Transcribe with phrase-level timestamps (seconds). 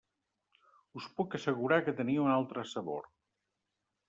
[0.99, 3.07] Us puc assegurar que tenia un altre sabor.